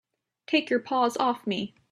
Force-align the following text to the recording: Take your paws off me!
Take 0.47 0.71
your 0.71 0.79
paws 0.79 1.15
off 1.17 1.45
me! 1.45 1.75